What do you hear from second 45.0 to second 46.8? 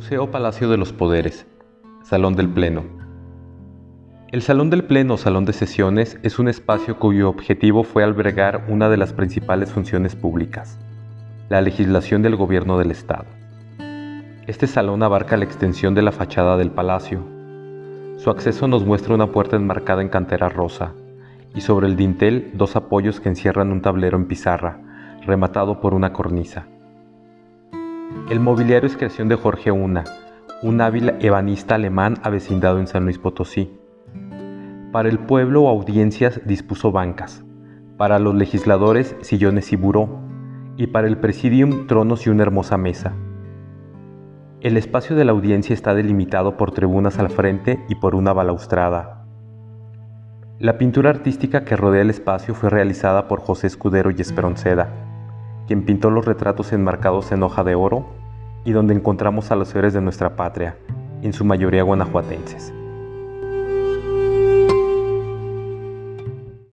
de la audiencia está delimitado por